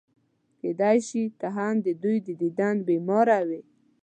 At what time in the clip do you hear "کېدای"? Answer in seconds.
0.61-0.97